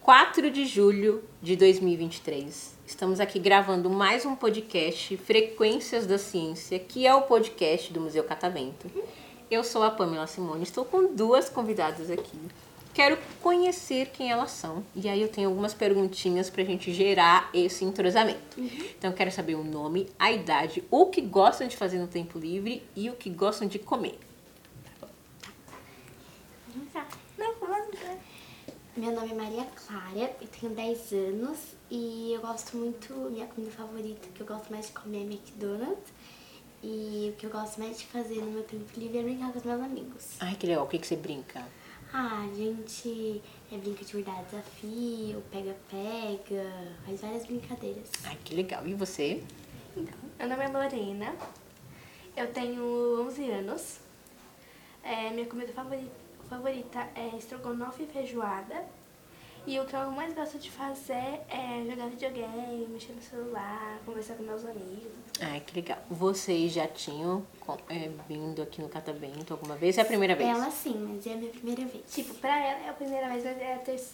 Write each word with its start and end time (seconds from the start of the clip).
4 0.00 0.50
de 0.52 0.66
julho 0.66 1.24
de 1.42 1.56
2023. 1.56 2.78
Estamos 2.86 3.18
aqui 3.18 3.40
gravando 3.40 3.90
mais 3.90 4.24
um 4.24 4.36
podcast 4.36 5.16
Frequências 5.16 6.06
da 6.06 6.16
Ciência, 6.16 6.78
que 6.78 7.08
é 7.08 7.12
o 7.12 7.22
podcast 7.22 7.92
do 7.92 8.02
Museu 8.02 8.22
Catavento. 8.22 8.88
Eu 9.50 9.64
sou 9.64 9.82
a 9.82 9.90
Pamela 9.90 10.28
Simone, 10.28 10.62
estou 10.62 10.84
com 10.84 11.12
duas 11.12 11.48
convidadas 11.48 12.08
aqui. 12.08 12.38
Quero 12.94 13.18
conhecer 13.42 14.10
quem 14.10 14.30
elas 14.30 14.52
são 14.52 14.84
e 14.94 15.08
aí 15.08 15.20
eu 15.20 15.28
tenho 15.28 15.48
algumas 15.48 15.74
perguntinhas 15.74 16.48
para 16.48 16.62
a 16.62 16.64
gente 16.64 16.92
gerar 16.92 17.50
esse 17.52 17.84
entrosamento. 17.84 18.60
Então 18.96 19.10
eu 19.10 19.16
quero 19.16 19.32
saber 19.32 19.56
o 19.56 19.64
nome, 19.64 20.08
a 20.16 20.30
idade, 20.30 20.84
o 20.92 21.06
que 21.06 21.20
gostam 21.20 21.66
de 21.66 21.76
fazer 21.76 21.98
no 21.98 22.06
tempo 22.06 22.38
livre 22.38 22.86
e 22.94 23.10
o 23.10 23.14
que 23.14 23.28
gostam 23.30 23.66
de 23.66 23.80
comer. 23.80 24.16
Não, 27.36 27.54
vamos 27.60 28.00
lá. 28.00 28.16
Meu 28.96 29.10
nome 29.10 29.32
é 29.32 29.34
Maria 29.34 29.66
Clara, 29.74 30.36
eu 30.40 30.46
tenho 30.46 30.72
10 30.72 31.12
anos 31.14 31.58
e 31.90 32.32
eu 32.32 32.40
gosto 32.40 32.76
muito, 32.76 33.12
minha 33.28 33.46
comida 33.48 33.72
favorita 33.72 34.28
que 34.32 34.40
eu 34.40 34.46
gosto 34.46 34.70
mais 34.70 34.86
de 34.86 34.92
comer 34.92 35.22
é 35.22 35.22
McDonald's. 35.22 36.12
E 36.80 37.32
o 37.34 37.36
que 37.36 37.46
eu 37.46 37.50
gosto 37.50 37.80
mais 37.80 37.98
de 37.98 38.06
fazer 38.06 38.36
no 38.36 38.52
meu 38.52 38.62
tempo 38.62 38.84
livre 38.96 39.18
é 39.18 39.22
brincar 39.22 39.50
com 39.50 39.58
os 39.58 39.64
meus 39.64 39.82
amigos. 39.82 40.36
Ai, 40.38 40.54
que 40.54 40.66
legal, 40.66 40.84
o 40.84 40.86
que, 40.86 40.98
que 40.98 41.06
você 41.06 41.16
brinca? 41.16 41.64
Ah, 42.16 42.46
a 42.48 42.54
gente 42.54 43.42
é, 43.72 43.76
brinca 43.76 44.04
de 44.04 44.12
verdade 44.12 44.44
desafio, 44.44 45.42
pega-pega, 45.50 46.94
faz 47.04 47.20
várias 47.20 47.44
brincadeiras. 47.44 48.08
Ai, 48.22 48.38
que 48.44 48.54
legal. 48.54 48.86
E 48.86 48.94
você? 48.94 49.42
Então, 49.96 50.16
meu 50.38 50.48
nome 50.48 50.62
é 50.62 50.68
Lorena, 50.68 51.34
eu 52.36 52.52
tenho 52.52 53.26
11 53.26 53.50
anos. 53.50 53.98
É, 55.02 55.30
minha 55.30 55.46
comida 55.46 55.72
favorita, 55.72 56.14
favorita 56.48 57.00
é 57.16 57.36
estrogonofe 57.36 58.04
e 58.04 58.06
feijoada. 58.06 58.84
E 59.66 59.80
o 59.80 59.86
que 59.86 59.96
eu 59.96 60.10
mais 60.10 60.34
gosto 60.34 60.58
de 60.58 60.70
fazer 60.70 61.40
é 61.48 61.84
jogar 61.88 62.08
videogame, 62.08 62.86
mexer 62.90 63.12
no 63.14 63.22
celular, 63.22 63.98
conversar 64.04 64.34
com 64.34 64.42
meus 64.42 64.62
amigos. 64.64 65.10
Ai, 65.40 65.60
que 65.60 65.74
legal. 65.74 65.98
Vocês 66.10 66.70
já 66.72 66.86
tinham 66.86 67.46
é, 67.88 68.10
vindo 68.28 68.60
aqui 68.60 68.82
no 68.82 68.90
Catavento 68.90 69.54
alguma 69.54 69.74
vez? 69.74 69.96
É 69.96 70.02
a 70.02 70.04
primeira 70.04 70.34
vez? 70.36 70.50
Ela 70.50 70.70
sim, 70.70 70.94
mas 71.08 71.26
é 71.26 71.32
a 71.32 71.36
minha 71.36 71.50
primeira 71.50 71.82
vez. 71.86 72.04
Tipo, 72.12 72.34
pra 72.34 72.54
ela 72.58 72.86
é 72.86 72.88
a 72.90 72.92
primeira 72.92 73.26
vez, 73.28 73.42
mas 73.44 73.56
é 73.58 73.74
a 73.74 73.78
ter- 73.78 74.04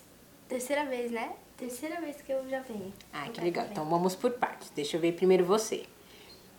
terceira 0.49 0.85
vez, 0.85 1.11
né? 1.11 1.33
Terceira 1.57 2.01
vez 2.01 2.23
que 2.23 2.31
eu 2.33 2.49
já 2.49 2.61
venho. 2.61 2.93
Ai, 3.13 3.29
que 3.31 3.41
legal. 3.41 3.65
Catavento. 3.65 3.73
Então 3.73 3.85
vamos 3.91 4.15
por 4.15 4.31
partes. 4.33 4.71
Deixa 4.71 4.97
eu 4.97 5.01
ver 5.01 5.13
primeiro 5.15 5.45
você. 5.45 5.85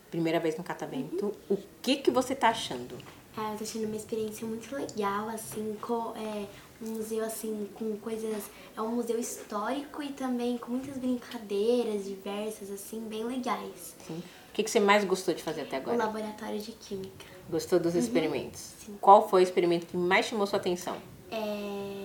Primeira 0.10 0.40
vez 0.42 0.58
no 0.58 0.64
Catavento. 0.66 1.34
O 1.50 1.58
que 1.82 1.96
que 1.96 2.12
você 2.12 2.36
tá 2.36 2.50
achando? 2.50 2.98
Ah, 3.38 3.54
eu 3.54 3.58
tô 3.58 3.64
achando 3.64 3.86
uma 3.86 3.96
experiência 3.96 4.46
muito 4.46 4.76
legal, 4.76 5.30
assim, 5.30 5.78
com, 5.82 6.14
é, 6.18 6.46
um 6.82 6.92
museu, 6.92 7.24
assim, 7.24 7.68
com 7.76 7.96
coisas... 7.98 8.44
É 8.76 8.82
um 8.82 8.90
museu 8.96 9.20
histórico 9.20 10.02
e 10.02 10.10
também 10.10 10.58
com 10.58 10.72
muitas 10.72 10.98
brincadeiras 10.98 12.06
diversas, 12.06 12.72
assim, 12.72 13.02
bem 13.02 13.24
legais. 13.26 13.96
Sim. 14.08 14.18
O 14.50 14.54
que 14.54 14.64
que 14.64 14.72
você 14.72 14.80
mais 14.80 15.04
gostou 15.04 15.34
de 15.34 15.42
fazer 15.44 15.62
até 15.62 15.78
O 15.78 15.82
agora? 15.82 15.98
laboratório 15.98 16.60
de 16.60 16.72
química. 16.74 17.26
Gostou 17.50 17.80
dos 17.80 17.96
experimentos? 17.96 18.74
sim. 18.86 18.98
Qual 19.02 19.28
foi 19.30 19.42
o 19.42 19.44
experimento 19.44 19.86
que 19.88 19.98
mais 19.98 20.26
chamou 20.26 20.48
sua 20.48 20.58
atenção? 20.60 20.96
É... 21.30 22.01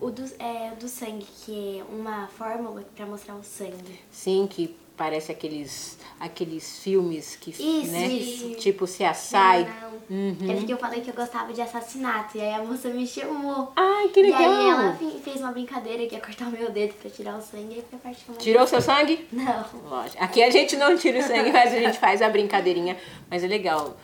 O, 0.00 0.06
o, 0.06 0.10
do, 0.10 0.22
é, 0.38 0.72
o 0.72 0.76
do 0.76 0.88
sangue, 0.88 1.26
que 1.44 1.78
é 1.80 1.84
uma 1.94 2.26
fórmula 2.28 2.82
pra 2.94 3.06
mostrar 3.06 3.34
o 3.34 3.42
sangue. 3.42 4.00
Sim, 4.10 4.46
que 4.50 4.74
parece 4.96 5.32
aqueles 5.32 5.98
aqueles 6.20 6.78
filmes 6.78 7.34
que, 7.36 7.50
Isso, 7.50 7.90
né? 7.90 8.06
isso. 8.06 8.54
Tipo 8.56 8.84
CSI. 8.84 9.66
Não. 9.80 9.94
Uhum. 10.10 10.36
É 10.50 10.54
porque 10.56 10.72
eu 10.72 10.76
falei 10.76 11.00
que 11.00 11.10
eu 11.10 11.14
gostava 11.14 11.52
de 11.52 11.60
assassinato, 11.62 12.36
e 12.36 12.40
aí 12.40 12.52
a 12.54 12.62
moça 12.62 12.88
me 12.90 13.06
chamou. 13.06 13.72
Ai, 13.74 14.08
que 14.08 14.20
E 14.20 14.22
legal. 14.24 14.40
aí 14.42 14.68
ela 14.68 14.94
fe- 14.96 15.18
fez 15.18 15.40
uma 15.40 15.50
brincadeira 15.50 16.06
que 16.06 16.14
ia 16.14 16.20
cortar 16.20 16.46
o 16.48 16.50
meu 16.50 16.70
dedo 16.70 16.94
pra 16.94 17.10
tirar 17.10 17.38
o 17.38 17.42
sangue, 17.42 17.74
e 17.74 17.74
aí 17.76 17.84
foi 17.88 17.98
a 17.98 18.02
parte 18.02 18.24
que 18.24 18.32
Tirou 18.34 18.66
seu 18.66 18.80
sangue? 18.82 19.26
Não. 19.32 19.64
Lógico. 19.88 20.22
Aqui 20.22 20.42
a 20.42 20.50
gente 20.50 20.76
não 20.76 20.96
tira 20.96 21.18
o 21.18 21.22
sangue, 21.22 21.50
mas 21.50 21.72
a 21.72 21.78
gente 21.78 21.98
faz 21.98 22.20
a 22.22 22.28
brincadeirinha. 22.28 22.96
Mas 23.30 23.42
é 23.42 23.46
legal. 23.48 23.96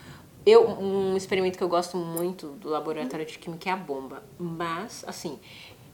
Eu, 0.43 0.67
um 0.67 1.15
experimento 1.15 1.55
que 1.57 1.63
eu 1.63 1.69
gosto 1.69 1.95
muito 1.97 2.47
do 2.47 2.67
laboratório 2.67 3.25
de 3.25 3.37
química 3.37 3.69
é 3.69 3.73
a 3.73 3.77
bomba. 3.77 4.23
Mas, 4.39 5.05
assim, 5.07 5.39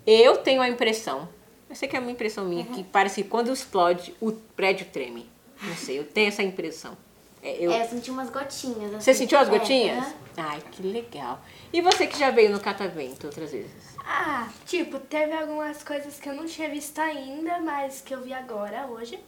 eu 0.07 0.37
tenho 0.37 0.61
a 0.61 0.69
impressão, 0.69 1.27
eu 1.69 1.75
sei 1.75 1.87
que 1.87 1.95
é 1.95 1.99
uma 1.99 2.09
impressão 2.11 2.45
minha, 2.45 2.63
que 2.65 2.83
parece 2.85 3.21
que 3.21 3.29
quando 3.29 3.51
explode, 3.51 4.15
o 4.21 4.31
prédio 4.31 4.87
treme. 4.91 5.29
Não 5.61 5.75
sei, 5.75 5.99
eu 5.99 6.05
tenho 6.05 6.29
essa 6.29 6.41
impressão. 6.41 6.97
É, 7.43 7.57
eu- 7.63 7.71
É, 7.71 7.83
eu 7.83 7.89
senti 7.89 8.09
umas 8.09 8.29
gotinhas. 8.29 8.91
Você 8.91 9.11
assim. 9.11 9.13
sentiu 9.19 9.37
as 9.37 9.47
É, 9.47 9.51
gotinhas? 9.51 9.97
aham. 10.05 10.13
Ai, 10.37 10.61
que 10.71 10.81
legal. 10.83 11.41
E 11.73 11.81
você 11.81 12.07
que 12.07 12.17
já 12.17 12.29
veio 12.31 12.51
no 12.51 12.59
Catavento 12.59 13.27
outras 13.27 13.51
vezes? 13.51 13.97
Ah, 14.05 14.47
tipo, 14.65 14.99
teve 14.99 15.33
algumas 15.33 15.83
coisas 15.83 16.19
que 16.19 16.29
eu 16.29 16.33
não 16.35 16.45
tinha 16.45 16.69
visto 16.69 16.97
ainda, 16.99 17.59
mas 17.59 18.01
que 18.01 18.13
eu 18.13 18.21
vi 18.21 18.33
agora, 18.33 18.85
hoje. 18.87 19.19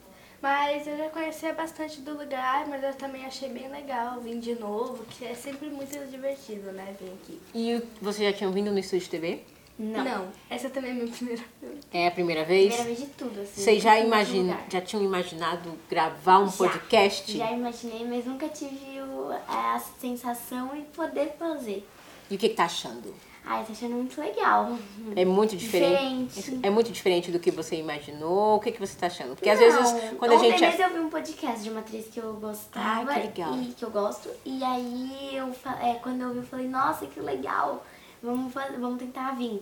Mas 0.42 0.88
eu 0.88 0.98
já 0.98 1.10
conhecia 1.10 1.52
bastante 1.54 2.00
do 2.00 2.16
lugar, 2.18 2.66
mas 2.68 2.82
eu 2.82 2.94
também 2.94 3.26
achei 3.26 3.50
bem 3.50 3.70
legal 3.70 4.22
vir 4.22 4.40
de 4.40 4.56
novo, 4.56 5.04
que 5.06 5.26
é 5.26 5.34
sempre 5.34 5.68
muito 5.70 5.98
divertido, 6.10 6.72
né, 6.72 6.96
vir 7.00 7.10
aqui. 7.22 7.42
E 7.54 7.82
você 8.02 8.24
já 8.32 8.38
tinha 8.38 8.50
vindo 8.50 8.72
no 8.72 8.80
estúdio 8.80 9.04
de 9.06 9.10
TV? 9.10 9.40
Não. 9.82 10.28
essa 10.50 10.70
também 10.70 10.90
é 10.92 10.94
a 10.94 10.98
minha 10.98 11.08
primeira 11.16 11.42
vez. 11.62 11.80
É 11.94 12.08
a 12.08 12.12
primeira 12.12 12.44
vez? 12.44 12.76
Primeira 12.76 12.84
vez 12.84 13.00
de 13.00 13.16
tudo, 13.16 13.40
assim. 13.42 13.62
Vocês 13.62 13.82
já, 13.82 13.98
imagina, 13.98 14.60
já 14.70 14.82
tinham 14.82 15.04
imaginado 15.04 15.72
gravar 15.90 16.40
um 16.40 16.48
Já. 16.50 16.58
podcast? 16.58 17.38
Já 17.38 17.52
imaginei, 17.52 18.06
mas 18.06 18.26
nunca 18.26 18.50
tive 18.50 19.02
o- 19.02 19.32
a 19.48 19.82
sensação 20.00 20.76
e 20.76 20.82
poder 20.82 21.34
fazer. 21.40 21.88
E 22.30 22.36
o 22.36 22.38
que, 22.38 22.50
que 22.50 22.56
tá 22.56 22.66
achando? 22.66 23.16
Ai, 23.46 23.64
tô 23.66 23.72
achando 23.72 23.96
muito 23.96 24.20
legal. 24.22 24.78
É 25.16 25.24
muito 25.26 25.56
diferente? 25.56 26.36
Diferente. 26.36 26.68
É 26.68 26.70
muito 26.70 26.92
diferente 26.92 27.32
do 27.32 27.40
que 27.40 27.50
você 27.50 27.78
imaginou? 27.78 28.58
O 28.58 28.60
que, 28.60 28.72
que 28.72 28.80
você 28.80 28.96
tá 29.00 29.08
achando? 29.08 29.34
Porque 29.34 29.50
às 29.50 29.60
Não, 29.60 29.66
vezes, 29.66 30.12
quando 30.20 30.34
a 30.34 30.36
ontem 30.36 30.52
gente. 30.52 30.62
mesmo 30.62 30.84
eu 30.84 30.90
vi 30.94 31.00
um 31.00 31.10
podcast 31.10 31.64
de 31.64 31.70
uma 31.72 31.80
atriz 31.80 32.06
que 32.08 32.20
eu 32.20 32.34
gostava 32.34 33.12
Ai, 33.12 33.22
que 33.22 33.42
legal. 33.42 33.58
e 33.60 33.66
que 33.68 33.84
eu 33.84 33.90
gosto. 33.90 34.30
E 34.46 34.64
aí, 34.64 35.30
eu, 35.34 35.48
é, 35.82 35.94
quando 35.96 36.22
eu 36.22 36.32
vi, 36.34 36.38
eu 36.40 36.44
falei, 36.44 36.68
nossa, 36.68 37.08
que 37.08 37.20
legal. 37.20 37.84
Vamos, 38.22 38.53
fazer, 38.53 38.78
vamos 38.78 39.00
tentar 39.00 39.31
vir. 39.35 39.62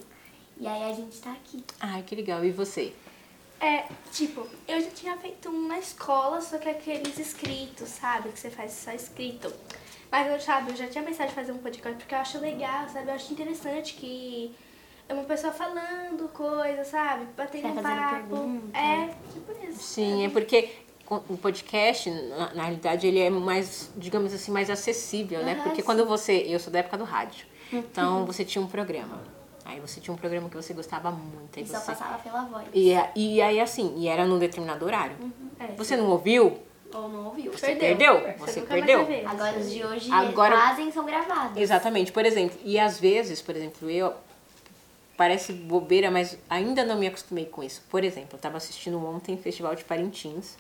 E 0.60 0.68
aí 0.68 0.90
a 0.90 0.94
gente 0.94 1.20
tá 1.20 1.32
aqui. 1.32 1.64
Ai, 1.80 2.02
que 2.04 2.16
legal. 2.16 2.44
E 2.44 2.52
você? 2.52 2.94
É, 3.60 3.86
tipo, 4.12 4.46
eu 4.68 4.82
já 4.82 4.90
tinha 4.92 5.18
feito 5.18 5.50
um 5.50 5.68
na 5.68 5.80
escola, 5.80 6.42
só 6.42 6.58
que 6.58 6.70
aqueles 6.70 7.18
escritos, 7.18 7.90
sabe? 7.90 8.30
Que 8.30 8.40
você 8.40 8.50
faz 8.50 8.72
só 8.72 8.92
escrito. 8.92 9.52
Mas 10.12 10.32
eu, 10.32 10.40
sabe, 10.40 10.72
eu 10.72 10.76
já 10.76 10.88
tinha 10.88 11.04
pensado 11.04 11.32
em 11.32 11.34
fazer 11.36 11.52
um 11.52 11.58
podcast 11.58 11.98
porque 11.98 12.16
eu 12.16 12.20
acho 12.20 12.40
legal, 12.40 12.88
sabe? 12.90 13.10
Eu 13.10 13.16
acho 13.16 13.34
interessante 13.34 13.94
que 13.96 14.56
é 15.10 15.14
uma 15.14 15.24
pessoa 15.24 15.52
falando 15.54 16.28
coisas, 16.34 16.88
sabe? 16.88 17.26
Batendo 17.36 17.74
Vai 17.82 17.94
um 17.94 17.98
papo. 17.98 18.16
pergunta. 18.16 18.78
É, 18.78 19.16
tipo 19.34 19.66
isso. 19.68 19.80
Sim, 19.80 20.26
é 20.26 20.30
porque 20.30 20.70
o 21.10 21.38
podcast, 21.38 22.10
na, 22.10 22.54
na 22.54 22.64
realidade, 22.64 23.08
ele 23.08 23.20
é 23.20 23.30
mais, 23.30 23.90
digamos 23.96 24.34
assim, 24.34 24.52
mais 24.52 24.70
acessível, 24.70 25.44
né? 25.44 25.56
Porque 25.64 25.82
sim. 25.82 25.86
quando 25.86 26.06
você. 26.06 26.34
Eu 26.48 26.60
sou 26.60 26.72
da 26.72 26.80
época 26.80 26.98
do 26.98 27.04
rádio. 27.04 27.46
Então 27.72 28.26
você 28.26 28.44
tinha 28.46 28.62
um 28.62 28.68
programa. 28.68 29.22
Aí 29.66 29.80
você 29.82 30.00
tinha 30.00 30.14
um 30.14 30.18
programa 30.18 30.50
que 30.50 30.56
você 30.56 30.74
gostava 30.74 31.12
muito. 31.12 31.58
Aí 31.58 31.64
E 31.64 31.68
só 31.68 31.78
você... 31.80 31.88
passava 31.88 32.18
pela 32.20 32.44
voz. 32.46 32.68
E, 32.74 32.94
e 33.16 33.42
aí, 33.42 33.60
assim, 33.60 33.94
e 33.98 34.08
era 34.08 34.26
num 34.26 34.40
determinado 34.40 34.86
horário. 34.86 35.16
É, 35.60 35.68
Você 35.76 35.98
não 35.98 36.10
ouviu? 36.10 36.60
Ou 36.94 37.10
não 37.10 37.26
ouviu. 37.26 37.52
Você 37.52 37.76
perdeu. 37.76 38.14
Você 38.38 38.62
nunca 38.62 38.74
mais 38.74 38.86
perdeu. 38.86 39.30
Agora 39.30 39.60
os 39.60 39.70
de 39.70 39.84
hoje 39.84 40.10
Agora- 40.10 40.58
fazem 40.58 40.90
são 40.90 41.06
gravados. 41.06 41.58
Exatamente. 41.58 42.14
Por 42.14 42.26
exemplo, 42.26 42.58
e 42.64 42.80
às 42.80 42.98
vezes, 43.00 43.42
por 43.42 43.56
exemplo, 43.56 43.90
eu. 43.90 44.14
Parece 45.18 45.52
bobeira, 45.52 46.12
mas 46.12 46.38
ainda 46.48 46.86
não 46.86 46.96
me 46.98 47.08
acostumei 47.08 47.46
com 47.46 47.64
isso. 47.64 47.84
Por 47.90 48.04
exemplo, 48.04 48.30
eu 48.34 48.38
estava 48.38 48.56
assistindo 48.58 49.04
ontem 49.04 49.34
o 49.36 49.38
Festival 49.38 49.74
de 49.76 49.84
Parintins. 49.84 50.56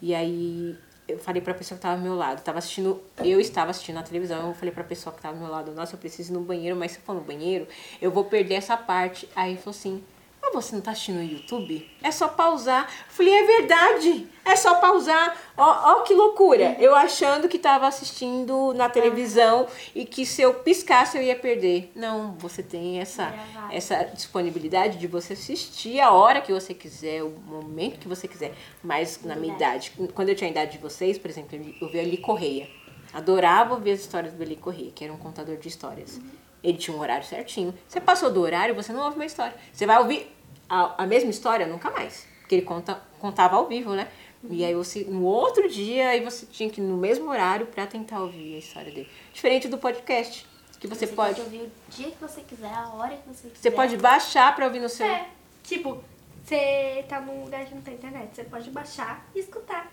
E 0.00 0.14
aí 0.14 0.76
eu 1.06 1.18
falei 1.18 1.42
pra 1.42 1.54
pessoa 1.54 1.76
que 1.76 1.82
tava 1.82 1.96
ao 1.96 2.00
meu 2.00 2.14
lado. 2.14 2.42
Tava 2.42 2.58
assistindo, 2.58 3.02
eu 3.18 3.40
estava 3.40 3.70
assistindo 3.70 3.96
na 3.96 4.02
televisão, 4.02 4.48
eu 4.48 4.54
falei 4.54 4.72
pra 4.72 4.84
pessoa 4.84 5.14
que 5.14 5.20
tava 5.20 5.36
ao 5.36 5.40
meu 5.40 5.50
lado, 5.50 5.72
nossa, 5.72 5.94
eu 5.94 5.98
preciso 5.98 6.32
ir 6.32 6.34
no 6.34 6.40
banheiro, 6.40 6.76
mas 6.76 6.92
se 6.92 6.98
eu 6.98 7.02
for 7.02 7.14
no 7.14 7.20
banheiro, 7.20 7.66
eu 8.00 8.10
vou 8.10 8.24
perder 8.24 8.54
essa 8.54 8.76
parte. 8.76 9.28
Aí 9.34 9.56
falou 9.56 9.70
assim. 9.70 10.02
Mas 10.44 10.64
você 10.64 10.74
não 10.74 10.82
tá 10.82 10.90
assistindo 10.90 11.16
no 11.16 11.24
YouTube? 11.24 11.88
É 12.02 12.10
só 12.10 12.28
pausar. 12.28 12.90
Falei, 13.08 13.32
é 13.32 13.46
verdade. 13.46 14.26
É 14.44 14.54
só 14.56 14.74
pausar. 14.74 15.36
Ó, 15.56 15.64
ó 15.64 16.00
que 16.02 16.12
loucura. 16.12 16.76
Eu 16.78 16.94
achando 16.94 17.48
que 17.48 17.58
tava 17.58 17.86
assistindo 17.86 18.74
na 18.74 18.90
televisão 18.90 19.66
e 19.94 20.04
que 20.04 20.26
se 20.26 20.42
eu 20.42 20.52
piscasse 20.54 21.16
eu 21.16 21.22
ia 21.22 21.34
perder. 21.34 21.90
Não, 21.94 22.34
você 22.38 22.62
tem 22.62 23.00
essa, 23.00 23.26
Gravado. 23.26 23.74
essa 23.74 24.04
disponibilidade 24.04 24.98
de 24.98 25.06
você 25.06 25.32
assistir 25.32 25.98
a 26.00 26.12
hora 26.12 26.42
que 26.42 26.52
você 26.52 26.74
quiser, 26.74 27.22
o 27.22 27.30
momento 27.30 27.98
que 27.98 28.08
você 28.08 28.28
quiser. 28.28 28.52
Mas 28.82 29.20
na 29.24 29.36
minha 29.36 29.54
idade, 29.54 29.92
quando 30.14 30.28
eu 30.28 30.34
tinha 30.34 30.48
a 30.48 30.50
idade 30.50 30.72
de 30.72 30.78
vocês, 30.78 31.16
por 31.16 31.30
exemplo, 31.30 31.58
eu 31.80 31.88
vi 31.88 31.98
ali 31.98 32.18
Correia. 32.18 32.68
Adorava 33.14 33.74
ouvir 33.74 33.92
as 33.92 34.00
histórias 34.00 34.34
do 34.34 34.42
Eli 34.42 34.56
Correia, 34.56 34.90
que 34.94 35.04
era 35.04 35.12
um 35.12 35.16
contador 35.16 35.56
de 35.56 35.68
histórias. 35.68 36.20
Ele 36.64 36.78
tinha 36.78 36.96
um 36.96 37.00
horário 37.00 37.24
certinho. 37.24 37.74
Você 37.86 38.00
passou 38.00 38.30
do 38.30 38.40
horário, 38.40 38.74
você 38.74 38.92
não 38.92 39.04
ouve 39.04 39.16
uma 39.16 39.26
história. 39.26 39.54
Você 39.70 39.86
vai 39.86 39.98
ouvir 39.98 40.33
a, 40.68 41.02
a 41.02 41.06
mesma 41.06 41.30
história 41.30 41.66
nunca 41.66 41.90
mais. 41.90 42.26
Porque 42.40 42.56
ele 42.56 42.62
conta, 42.62 43.00
contava 43.18 43.56
ao 43.56 43.66
vivo, 43.66 43.94
né? 43.94 44.08
E 44.50 44.64
aí 44.64 44.74
você, 44.74 45.04
no 45.04 45.22
outro 45.24 45.68
dia, 45.68 46.10
aí 46.10 46.20
você 46.22 46.44
tinha 46.44 46.68
que 46.68 46.80
ir 46.80 46.84
no 46.84 46.96
mesmo 46.96 47.30
horário 47.30 47.66
pra 47.66 47.86
tentar 47.86 48.20
ouvir 48.20 48.56
a 48.56 48.58
história 48.58 48.92
dele. 48.92 49.08
Diferente 49.32 49.68
do 49.68 49.78
podcast, 49.78 50.46
que 50.78 50.86
você, 50.86 51.06
pode. 51.06 51.40
ouvir 51.40 51.62
o 51.62 51.72
dia 51.88 52.10
que 52.10 52.20
você 52.20 52.42
quiser, 52.42 52.72
a 52.72 52.88
hora 52.90 53.16
que 53.16 53.26
você 53.26 53.48
quiser. 53.48 53.60
Você 53.60 53.70
pode 53.70 53.96
baixar 53.96 54.54
pra 54.54 54.66
ouvir 54.66 54.80
no 54.80 54.88
seu. 54.88 55.06
É, 55.06 55.28
tipo, 55.62 56.02
você 56.44 57.04
tá 57.08 57.20
num 57.20 57.44
lugar 57.44 57.64
que 57.64 57.74
não 57.74 57.80
tem 57.80 57.94
internet, 57.94 58.34
você 58.34 58.44
pode 58.44 58.70
baixar 58.70 59.26
e 59.34 59.38
escutar. 59.38 59.90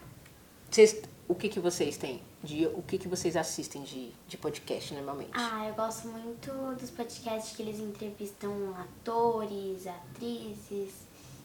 Vocês, 0.69 1.01
o 1.29 1.35
que, 1.35 1.47
que 1.47 1.59
vocês 1.61 1.95
têm? 1.95 2.21
De, 2.43 2.65
o 2.67 2.81
que, 2.81 2.97
que 2.97 3.07
vocês 3.07 3.35
assistem 3.35 3.83
de, 3.83 4.11
de 4.27 4.37
podcast 4.37 4.93
normalmente? 4.93 5.29
Ah, 5.33 5.67
eu 5.67 5.75
gosto 5.75 6.07
muito 6.07 6.51
dos 6.79 6.89
podcasts 6.89 7.55
que 7.55 7.61
eles 7.61 7.79
entrevistam 7.79 8.75
atores, 8.79 9.85
atrizes. 9.85 10.93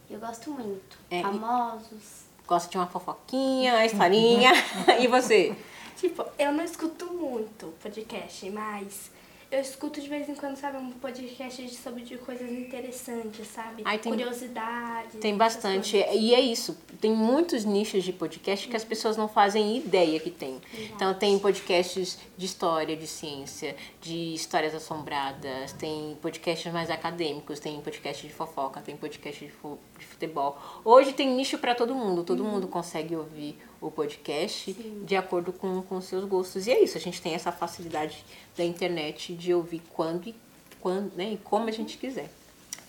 Eu 0.08 0.18
gosto 0.18 0.50
muito. 0.50 0.98
É, 1.10 1.20
Famosos. 1.20 2.24
Gosta 2.46 2.70
de 2.70 2.78
uma 2.78 2.86
fofoquinha, 2.86 3.74
uma 3.74 3.84
historinha. 3.84 4.52
e 5.00 5.06
você? 5.06 5.54
Tipo, 5.96 6.24
eu 6.38 6.52
não 6.52 6.64
escuto 6.64 7.06
muito 7.06 7.74
podcast, 7.82 8.48
mas 8.50 9.10
eu 9.50 9.60
escuto 9.60 10.00
de 10.00 10.08
vez 10.08 10.28
em 10.28 10.34
quando, 10.34 10.56
sabe, 10.56 10.76
um 10.78 10.90
podcast 10.90 11.62
de- 11.64 11.74
sobre 11.76 12.02
de 12.02 12.16
coisas 12.18 12.50
interessantes, 12.50 13.46
sabe? 13.46 13.82
Ai, 13.84 13.98
tem- 13.98 14.12
Curiosidades. 14.12 15.20
Tem 15.20 15.36
bastante. 15.36 15.96
E 15.96 16.34
é 16.34 16.40
isso. 16.40 16.76
Tem 17.00 17.12
muitos 17.12 17.64
nichos 17.64 18.02
de 18.04 18.12
podcast 18.12 18.66
que 18.68 18.76
as 18.76 18.84
pessoas 18.84 19.16
não 19.16 19.28
fazem 19.28 19.76
ideia 19.76 20.18
que 20.18 20.30
tem. 20.30 20.60
Então 20.94 21.14
tem 21.14 21.38
podcasts 21.38 22.18
de 22.36 22.46
história, 22.46 22.96
de 22.96 23.06
ciência, 23.06 23.76
de 24.00 24.34
histórias 24.34 24.74
assombradas, 24.74 25.72
tem 25.72 26.16
podcasts 26.20 26.72
mais 26.72 26.90
acadêmicos, 26.90 27.60
tem 27.60 27.80
podcast 27.80 28.26
de 28.26 28.32
fofoca, 28.32 28.80
tem 28.80 28.96
podcast 28.96 29.44
de 29.44 29.50
fu- 29.50 29.78
de 29.98 30.04
futebol. 30.04 30.58
Hoje 30.84 31.12
tem 31.12 31.28
nicho 31.34 31.58
para 31.58 31.74
todo 31.74 31.94
mundo. 31.94 32.24
Todo 32.24 32.44
mundo 32.44 32.66
consegue 32.66 33.14
ouvir 33.14 33.58
o 33.88 33.90
podcast 33.90 34.72
de 34.72 35.16
acordo 35.16 35.52
com 35.52 35.82
com 35.82 36.00
seus 36.00 36.24
gostos. 36.24 36.66
E 36.66 36.70
é 36.72 36.82
isso. 36.82 36.96
A 36.96 37.00
gente 37.00 37.20
tem 37.22 37.34
essa 37.34 37.52
facilidade 37.52 38.24
da 38.56 38.64
internet 38.64 39.34
de 39.34 39.52
ouvir 39.54 39.82
quando 39.92 40.28
e 40.28 40.34
quando, 40.80 41.12
né, 41.16 41.32
e 41.32 41.36
como 41.38 41.68
a 41.68 41.72
gente 41.72 41.96
quiser. 41.98 42.30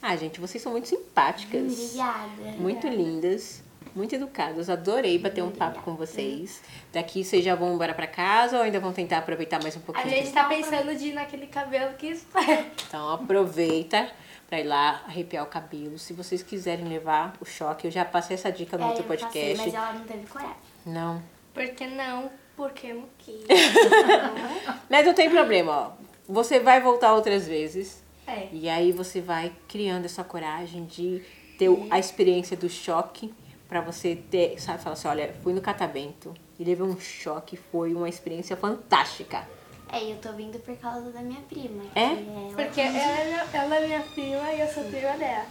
Ah, 0.01 0.15
gente, 0.15 0.39
vocês 0.39 0.61
são 0.61 0.71
muito 0.71 0.87
simpáticas. 0.87 1.73
Obrigada. 1.95 2.51
Muito 2.59 2.87
lindas, 2.87 3.63
muito 3.95 4.13
educadas. 4.13 4.69
Adorei 4.69 5.17
bater 5.17 5.43
um 5.43 5.49
papo 5.49 5.81
com 5.81 5.95
vocês. 5.95 6.61
Daqui 6.93 7.23
vocês 7.23 7.43
já 7.43 7.55
vão 7.55 7.73
embora 7.73 7.93
pra 7.95 8.05
casa 8.05 8.57
ou 8.57 8.63
ainda 8.63 8.79
vão 8.79 8.93
tentar 8.93 9.17
aproveitar 9.19 9.61
mais 9.61 9.75
um 9.75 9.79
A 9.79 9.81
pouquinho? 9.81 10.09
gente 10.09 10.31
tá 10.31 10.43
pensando 10.43 10.95
de 10.95 11.07
ir 11.07 11.13
naquele 11.13 11.47
cabelo 11.47 11.95
que 11.95 12.07
espera. 12.07 12.67
Então 12.87 13.09
aproveita 13.11 14.07
pra 14.47 14.59
ir 14.61 14.65
lá 14.65 15.01
arrepiar 15.07 15.43
o 15.43 15.47
cabelo. 15.47 15.97
Se 15.97 16.13
vocês 16.13 16.43
quiserem 16.43 16.85
levar 16.87 17.33
o 17.41 17.45
choque, 17.45 17.87
eu 17.87 17.91
já 17.91 18.05
passei 18.05 18.35
essa 18.35 18.51
dica 18.51 18.77
no 18.77 18.83
É, 18.83 18.87
outro 18.89 19.03
eu 19.03 19.07
passei, 19.07 19.55
podcast. 19.55 19.57
mas 19.65 19.73
ela 19.73 19.93
não 19.93 20.05
teve 20.05 20.27
coragem. 20.27 20.55
Não. 20.87 21.21
Por 21.53 21.67
que 21.69 21.85
não? 21.87 22.31
Porque 22.55 22.87
eu 22.87 22.95
não 22.95 23.09
quis. 23.19 23.43
Mas 24.89 25.05
não 25.05 25.13
tem 25.13 25.29
problema, 25.29 25.71
ó. 25.71 25.91
Você 26.27 26.59
vai 26.59 26.81
voltar 26.81 27.13
outras 27.13 27.47
vezes. 27.47 28.03
É. 28.25 28.47
E 28.51 28.67
aí 28.67 28.91
você 28.91 29.21
vai 29.21 29.53
criando 29.67 30.05
essa 30.05 30.23
coragem 30.23 30.85
de 30.85 31.21
ter 31.57 31.69
a 31.89 31.97
experiência 31.99 32.57
do 32.57 32.67
choque 32.69 33.33
pra 33.69 33.79
você 33.81 34.15
ter, 34.15 34.59
sabe, 34.61 34.81
falar 34.81 34.93
assim, 34.93 35.07
olha, 35.07 35.33
fui 35.43 35.53
no 35.53 35.61
catavento 35.61 36.33
e 36.59 36.63
levei 36.63 36.85
um 36.85 36.99
choque, 36.99 37.57
foi 37.71 37.93
uma 37.93 38.09
experiência 38.09 38.55
fantástica. 38.57 39.47
É, 39.91 40.03
e 40.03 40.11
eu 40.11 40.17
tô 40.17 40.33
vindo 40.33 40.59
por 40.59 40.75
causa 40.77 41.09
da 41.11 41.21
minha 41.21 41.39
prima. 41.41 41.83
É? 41.95 42.03
ela- 42.03 42.53
Porque 42.55 42.81
ela, 42.81 42.97
é- 42.97 43.47
ela 43.53 43.75
é 43.77 43.87
minha 43.87 44.01
prima 44.01 44.53
e 44.53 44.59
eu 44.61 44.67
sou 44.67 44.83
prima 44.85 45.13
dela. 45.17 45.45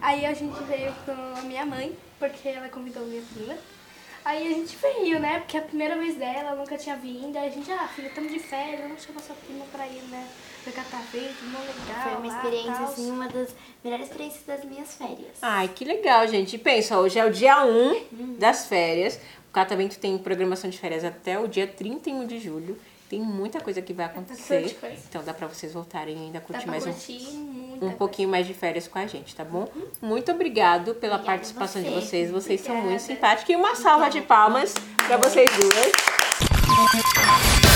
Aí 0.00 0.24
a 0.24 0.32
gente 0.32 0.62
veio 0.64 0.92
com 1.04 1.12
a 1.12 1.42
minha 1.42 1.66
mãe, 1.66 1.94
porque 2.18 2.48
ela 2.48 2.68
convidou 2.70 3.04
minha 3.04 3.22
prima. 3.34 3.54
Aí 4.24 4.46
a 4.46 4.50
gente 4.50 4.76
veio, 4.76 5.18
né? 5.18 5.40
Porque 5.40 5.56
a 5.56 5.62
primeira 5.62 5.96
vez 5.96 6.16
dela, 6.16 6.50
ela 6.50 6.54
nunca 6.54 6.76
tinha 6.78 6.96
vindo. 6.96 7.36
Aí 7.36 7.48
a 7.48 7.50
gente, 7.50 7.70
ah, 7.72 7.88
filha, 7.88 8.06
estamos 8.06 8.32
de 8.32 8.38
férias, 8.38 8.80
vamos 8.80 9.02
chamar 9.02 9.20
sua 9.20 9.34
prima 9.34 9.64
pra 9.72 9.86
ir, 9.86 10.02
né? 10.10 10.28
Pra 10.62 10.72
catavento, 10.72 11.44
mó 11.44 11.58
legal. 11.58 12.02
Foi 12.02 12.12
uma 12.14 12.26
lá, 12.28 12.36
experiência, 12.36 12.72
tal. 12.72 12.84
assim, 12.84 13.10
uma 13.10 13.28
das 13.28 13.54
melhores 13.82 14.06
experiências 14.06 14.44
das 14.44 14.64
minhas 14.64 14.94
férias. 14.94 15.38
Ai, 15.42 15.68
que 15.68 15.84
legal, 15.84 16.26
gente. 16.28 16.54
E 16.54 16.58
pensa, 16.58 16.98
hoje 16.98 17.18
é 17.18 17.24
o 17.24 17.30
dia 17.30 17.64
1 17.64 18.36
das 18.38 18.66
férias. 18.66 19.18
O 19.48 19.52
catavento 19.52 19.98
tem 19.98 20.16
programação 20.16 20.70
de 20.70 20.78
férias 20.78 21.04
até 21.04 21.38
o 21.38 21.48
dia 21.48 21.66
31 21.66 22.26
de 22.26 22.38
julho. 22.38 22.78
Tem 23.10 23.20
muita 23.20 23.60
coisa 23.60 23.82
que 23.82 23.92
vai 23.92 24.06
acontecer. 24.06 24.78
Então 25.10 25.22
dá 25.22 25.34
pra 25.34 25.46
vocês 25.46 25.74
voltarem 25.74 26.16
e 26.16 26.20
ainda 26.20 26.38
Dá 26.38 26.46
curtir 26.46 26.62
pra 26.62 26.70
mais 26.70 26.86
um 26.86 26.92
curtir 26.92 27.20
muita 27.20 27.51
um 27.82 27.92
pouquinho 27.92 28.28
mais 28.28 28.46
de 28.46 28.54
férias 28.54 28.86
com 28.86 28.98
a 28.98 29.06
gente, 29.06 29.34
tá 29.34 29.44
bom? 29.44 29.68
Muito 30.00 30.30
obrigado 30.30 30.94
pela 30.94 31.16
Obrigada 31.16 31.24
participação 31.24 31.82
de 31.82 31.90
você. 31.90 32.00
vocês. 32.00 32.30
Vocês 32.30 32.60
são 32.60 32.74
muito 32.74 32.86
Obrigada. 32.86 33.06
simpáticas. 33.06 33.48
E 33.48 33.56
uma 33.56 33.74
salva 33.74 34.08
de 34.08 34.20
palmas 34.20 34.74
pra 35.06 35.16
vocês 35.16 35.50
duas. 35.56 37.71